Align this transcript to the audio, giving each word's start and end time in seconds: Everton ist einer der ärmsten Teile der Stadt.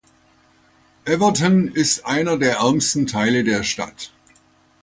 Everton 1.05 1.67
ist 1.67 2.07
einer 2.07 2.35
der 2.39 2.55
ärmsten 2.55 3.05
Teile 3.05 3.43
der 3.43 3.61
Stadt. 3.63 4.11